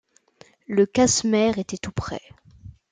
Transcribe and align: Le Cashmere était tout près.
Le 0.65 0.87
Cashmere 0.87 1.59
était 1.59 1.77
tout 1.77 1.91
près. 1.91 2.21